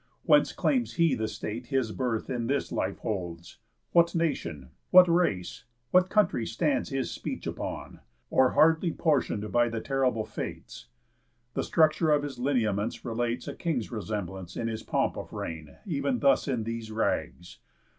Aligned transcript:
Whence 0.23 0.51
claims 0.51 0.95
he 0.95 1.13
the 1.13 1.27
state 1.27 1.67
His 1.67 1.91
birth 1.91 2.27
in 2.27 2.47
this 2.47 2.71
life 2.71 2.97
holds? 2.97 3.59
What 3.91 4.15
nation? 4.15 4.69
What 4.89 5.07
race? 5.07 5.65
What 5.91 6.09
country 6.09 6.43
stands 6.47 6.89
his 6.89 7.11
speech 7.11 7.45
upon? 7.45 7.99
O'er 8.31 8.53
hardly 8.53 8.93
portion'd 8.93 9.51
by 9.51 9.69
the 9.69 9.79
terrible 9.79 10.25
Fates. 10.25 10.87
The 11.53 11.61
structure 11.63 12.09
of 12.09 12.23
his 12.23 12.39
lineaments 12.39 13.05
relates 13.05 13.47
A 13.47 13.53
king's 13.53 13.91
resemblance 13.91 14.57
in 14.57 14.67
his 14.67 14.81
pomp 14.81 15.17
of 15.17 15.33
reign 15.33 15.77
Ev'n 15.87 16.17
thus 16.17 16.47
in 16.47 16.63
these 16.63 16.89
rags. 16.89 17.59